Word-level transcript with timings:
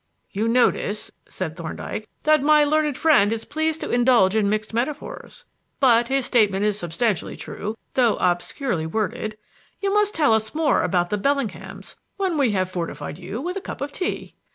"You 0.31 0.47
notice," 0.47 1.11
said 1.29 1.55
Thorndyke, 1.55 2.09
"that 2.23 2.41
my 2.41 2.63
learned 2.63 2.97
friend 2.97 3.31
is 3.31 3.45
pleased 3.45 3.81
to 3.81 3.91
indulge 3.91 4.35
in 4.35 4.49
mixed 4.49 4.73
metaphors. 4.73 5.45
But 5.79 6.07
his 6.07 6.25
statement 6.25 6.65
is 6.65 6.79
substantially 6.79 7.37
true, 7.37 7.77
though 7.93 8.15
obscurely 8.19 8.87
worded. 8.87 9.37
You 9.79 9.93
must 9.93 10.15
tell 10.15 10.33
us 10.33 10.55
more 10.55 10.81
about 10.81 11.11
the 11.11 11.19
Bellinghams 11.19 11.97
when 12.17 12.35
we 12.35 12.49
have 12.49 12.67
fortified 12.71 13.19
you 13.19 13.39
with 13.41 13.57
a 13.57 13.61
cup 13.61 13.79
of 13.79 13.91
tea." 13.91 14.33